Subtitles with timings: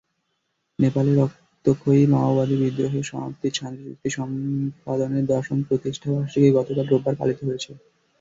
[0.79, 7.71] নেপালে রক্তক্ষয়ী মাওবাদী বিদ্রোহের সমাপ্তির শান্তিচুক্তি সম্পাদনের দশম প্রতিষ্ঠাবার্ষিকী গতকাল রোববার পালিত হয়েছে।